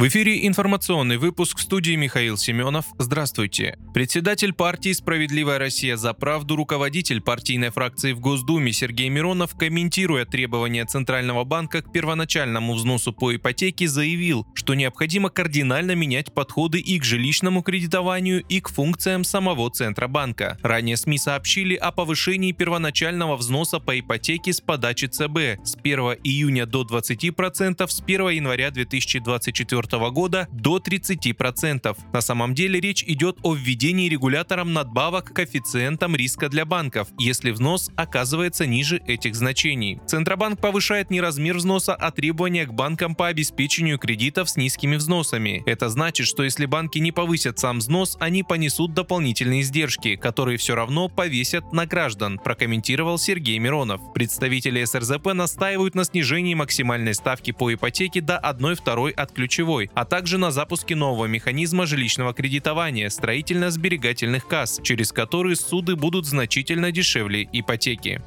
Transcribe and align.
В 0.00 0.08
эфире 0.08 0.46
информационный 0.46 1.18
выпуск 1.18 1.58
студии 1.58 1.94
Михаил 1.94 2.38
Семенов. 2.38 2.86
Здравствуйте. 2.96 3.76
Председатель 3.92 4.54
партии 4.54 4.94
«Справедливая 4.94 5.58
Россия 5.58 5.98
за 5.98 6.14
правду», 6.14 6.56
руководитель 6.56 7.20
партийной 7.20 7.68
фракции 7.68 8.12
в 8.12 8.20
Госдуме 8.20 8.72
Сергей 8.72 9.10
Миронов, 9.10 9.54
комментируя 9.58 10.24
требования 10.24 10.86
Центрального 10.86 11.44
банка 11.44 11.82
к 11.82 11.92
первоначальному 11.92 12.72
взносу 12.72 13.12
по 13.12 13.36
ипотеке, 13.36 13.88
заявил, 13.88 14.46
что 14.54 14.72
необходимо 14.72 15.28
кардинально 15.28 15.94
менять 15.94 16.32
подходы 16.32 16.80
и 16.80 16.98
к 16.98 17.04
жилищному 17.04 17.62
кредитованию, 17.62 18.42
и 18.48 18.62
к 18.62 18.70
функциям 18.70 19.22
самого 19.22 19.68
Центробанка. 19.68 20.56
Ранее 20.62 20.96
СМИ 20.96 21.18
сообщили 21.18 21.74
о 21.74 21.92
повышении 21.92 22.52
первоначального 22.52 23.36
взноса 23.36 23.80
по 23.80 24.00
ипотеке 24.00 24.54
с 24.54 24.62
подачи 24.62 25.08
ЦБ 25.08 25.62
с 25.62 25.76
1 25.76 26.00
июня 26.24 26.64
до 26.64 26.84
20%, 26.84 27.86
с 27.86 28.00
1 28.00 28.28
января 28.30 28.70
2024 28.70 29.89
2024 29.90 30.10
года 30.10 30.48
до 30.52 30.78
30%. 30.78 31.96
На 32.12 32.20
самом 32.20 32.54
деле 32.54 32.80
речь 32.80 33.02
идет 33.04 33.38
о 33.42 33.54
введении 33.54 34.08
регулятором 34.08 34.72
надбавок 34.72 35.32
коэффициентам 35.32 36.14
риска 36.14 36.48
для 36.48 36.64
банков, 36.64 37.08
если 37.18 37.50
взнос 37.50 37.90
оказывается 37.96 38.66
ниже 38.66 39.00
этих 39.06 39.34
значений. 39.34 40.00
Центробанк 40.06 40.60
повышает 40.60 41.10
не 41.10 41.20
размер 41.20 41.56
взноса, 41.56 41.94
а 41.94 42.10
требования 42.10 42.66
к 42.66 42.72
банкам 42.72 43.14
по 43.14 43.26
обеспечению 43.28 43.98
кредитов 43.98 44.48
с 44.50 44.56
низкими 44.56 44.96
взносами. 44.96 45.62
Это 45.66 45.88
значит, 45.88 46.26
что 46.26 46.44
если 46.44 46.66
банки 46.66 46.98
не 46.98 47.12
повысят 47.12 47.58
сам 47.58 47.78
взнос, 47.78 48.16
они 48.20 48.42
понесут 48.42 48.94
дополнительные 48.94 49.62
издержки, 49.62 50.16
которые 50.16 50.58
все 50.58 50.74
равно 50.74 51.08
повесят 51.08 51.72
на 51.72 51.86
граждан, 51.86 52.38
прокомментировал 52.38 53.18
Сергей 53.18 53.58
Миронов. 53.58 54.12
Представители 54.12 54.84
СРЗП 54.84 55.32
настаивают 55.34 55.94
на 55.94 56.04
снижении 56.04 56.54
максимальной 56.54 57.14
ставки 57.14 57.52
по 57.52 57.72
ипотеке 57.72 58.20
до 58.20 58.38
1,2 58.42 59.10
от 59.12 59.32
ключевой 59.32 59.79
ключевой, 59.80 59.90
а 59.94 60.04
также 60.04 60.38
на 60.38 60.50
запуске 60.50 60.94
нового 60.94 61.26
механизма 61.26 61.86
жилищного 61.86 62.32
кредитования 62.34 63.08
строительно-сберегательных 63.08 64.46
касс, 64.46 64.80
через 64.82 65.12
которые 65.12 65.56
суды 65.56 65.96
будут 65.96 66.26
значительно 66.26 66.92
дешевле 66.92 67.48
ипотеки. 67.52 68.20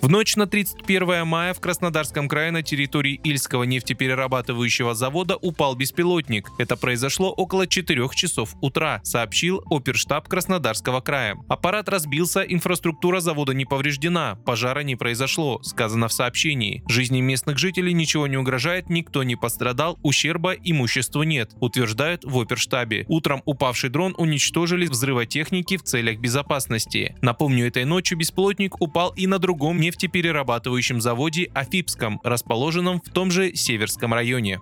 В 0.00 0.08
ночь 0.08 0.36
на 0.36 0.46
31 0.46 1.26
мая 1.26 1.54
в 1.54 1.60
Краснодарском 1.60 2.28
крае 2.28 2.50
на 2.50 2.62
территории 2.62 3.18
Ильского 3.24 3.64
нефтеперерабатывающего 3.64 4.94
завода 4.94 5.36
упал 5.36 5.74
беспилотник. 5.74 6.50
Это 6.58 6.76
произошло 6.76 7.32
около 7.32 7.66
4 7.66 8.08
часов 8.14 8.54
утра, 8.60 9.00
сообщил 9.04 9.62
оперштаб 9.70 10.28
Краснодарского 10.28 11.00
края. 11.00 11.36
Аппарат 11.48 11.88
разбился, 11.88 12.42
инфраструктура 12.42 13.20
завода 13.20 13.54
не 13.54 13.64
повреждена, 13.64 14.36
пожара 14.44 14.80
не 14.80 14.96
произошло, 14.96 15.60
сказано 15.62 16.08
в 16.08 16.12
сообщении. 16.12 16.84
Жизни 16.88 17.20
местных 17.20 17.58
жителей 17.58 17.92
ничего 17.92 18.26
не 18.26 18.36
угрожает, 18.36 18.90
никто 18.90 19.22
не 19.22 19.36
пострадал, 19.36 19.98
ущерба 20.02 20.52
имуществу 20.52 21.22
нет, 21.22 21.52
утверждают 21.60 22.24
в 22.24 22.38
оперштабе. 22.38 23.06
Утром 23.08 23.42
упавший 23.44 23.90
дрон 23.90 24.14
уничтожили 24.18 24.86
взрывотехники 24.86 25.78
в 25.78 25.82
целях 25.82 26.18
безопасности. 26.18 27.16
Напомню, 27.22 27.66
этой 27.66 27.84
ночью 27.84 28.18
беспилотник 28.18 28.80
упал 28.80 29.12
и 29.16 29.26
на 29.26 29.38
другом 29.38 29.80
нефтеперерабатывающем 29.86 31.00
заводе 31.00 31.48
Афипском, 31.54 32.20
расположенном 32.24 33.00
в 33.00 33.10
том 33.10 33.30
же 33.30 33.54
Северском 33.54 34.12
районе. 34.12 34.60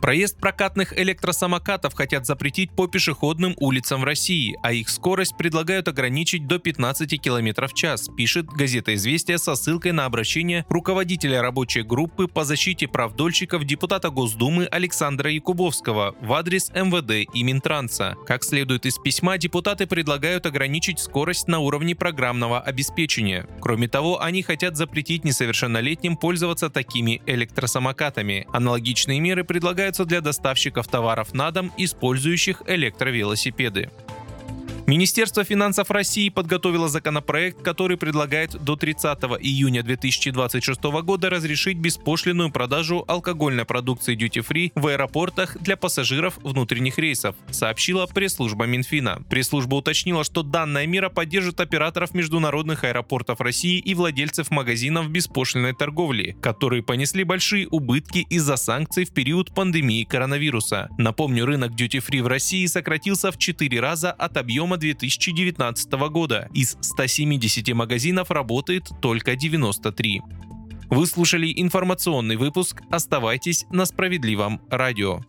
Проезд 0.00 0.38
прокатных 0.38 0.96
электросамокатов 0.96 1.92
хотят 1.92 2.24
запретить 2.24 2.70
по 2.70 2.86
пешеходным 2.86 3.54
улицам 3.58 4.02
в 4.02 4.04
России, 4.04 4.56
а 4.62 4.72
их 4.72 4.88
скорость 4.88 5.36
предлагают 5.36 5.88
ограничить 5.88 6.46
до 6.46 6.58
15 6.58 7.20
км 7.20 7.66
в 7.66 7.74
час, 7.74 8.08
пишет 8.16 8.46
газета 8.46 8.94
«Известия» 8.94 9.38
со 9.38 9.56
ссылкой 9.56 9.92
на 9.92 10.04
обращение 10.04 10.64
руководителя 10.68 11.42
рабочей 11.42 11.82
группы 11.82 12.28
по 12.28 12.44
защите 12.44 12.86
прав 12.86 13.16
дольщиков 13.16 13.64
депутата 13.64 14.10
Госдумы 14.10 14.66
Александра 14.66 15.32
Якубовского 15.32 16.14
в 16.20 16.32
адрес 16.32 16.70
МВД 16.70 17.28
и 17.34 17.42
Минтранса. 17.42 18.16
Как 18.26 18.44
следует 18.44 18.86
из 18.86 18.98
письма, 18.98 19.36
депутаты 19.36 19.86
предлагают 19.86 20.46
ограничить 20.46 21.00
скорость 21.00 21.48
на 21.48 21.58
уровне 21.58 21.96
программного 21.96 22.60
обеспечения. 22.60 23.46
Кроме 23.60 23.88
того, 23.88 24.22
они 24.22 24.42
хотят 24.42 24.76
запретить 24.76 25.24
несовершеннолетним 25.24 26.16
пользоваться 26.16 26.70
такими 26.70 27.20
электросамокатами. 27.26 28.46
Аналогичные 28.52 29.18
меры 29.18 29.42
предлагают 29.42 29.87
предлагаются 29.88 30.04
для 30.04 30.20
доставщиков 30.20 30.86
товаров 30.86 31.34
на 31.34 31.50
дом, 31.50 31.72
использующих 31.78 32.62
электровелосипеды. 32.66 33.90
Министерство 34.88 35.44
финансов 35.44 35.90
России 35.90 36.30
подготовило 36.30 36.88
законопроект, 36.88 37.60
который 37.60 37.98
предлагает 37.98 38.52
до 38.52 38.74
30 38.74 39.18
июня 39.38 39.82
2026 39.82 40.82
года 41.02 41.28
разрешить 41.28 41.76
беспошлинную 41.76 42.50
продажу 42.50 43.04
алкогольной 43.06 43.66
продукции 43.66 44.16
Duty 44.16 44.42
Free 44.48 44.72
в 44.74 44.86
аэропортах 44.86 45.58
для 45.60 45.76
пассажиров 45.76 46.38
внутренних 46.38 46.96
рейсов, 46.96 47.36
сообщила 47.50 48.06
пресс-служба 48.06 48.64
Минфина. 48.64 49.22
Пресс-служба 49.28 49.74
уточнила, 49.74 50.24
что 50.24 50.42
данная 50.42 50.86
мера 50.86 51.10
поддержит 51.10 51.60
операторов 51.60 52.14
международных 52.14 52.84
аэропортов 52.84 53.42
России 53.42 53.78
и 53.80 53.92
владельцев 53.92 54.50
магазинов 54.50 55.10
беспошлиной 55.10 55.74
торговли, 55.74 56.34
которые 56.40 56.82
понесли 56.82 57.24
большие 57.24 57.68
убытки 57.68 58.24
из-за 58.30 58.56
санкций 58.56 59.04
в 59.04 59.12
период 59.12 59.54
пандемии 59.54 60.04
коронавируса. 60.04 60.88
Напомню, 60.96 61.44
рынок 61.44 61.72
Duty 61.72 62.02
Free 62.02 62.22
в 62.22 62.26
России 62.26 62.64
сократился 62.64 63.30
в 63.30 63.36
4 63.36 63.80
раза 63.80 64.12
от 64.12 64.38
объема 64.38 64.77
2019 64.78 65.92
года. 66.10 66.48
Из 66.54 66.78
170 66.80 67.74
магазинов 67.74 68.30
работает 68.30 68.88
только 69.02 69.36
93. 69.36 70.22
Вы 70.90 71.06
слушали 71.06 71.52
информационный 71.54 72.36
выпуск. 72.36 72.82
Оставайтесь 72.90 73.66
на 73.70 73.84
справедливом 73.84 74.62
радио. 74.70 75.20